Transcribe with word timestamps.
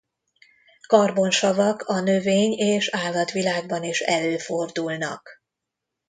Karbonsavak 0.87 1.81
a 1.81 1.99
növény- 1.99 2.57
és 2.59 2.89
állatvilágban 2.91 3.83
is 3.83 3.99
előfordulnak. 3.99 5.29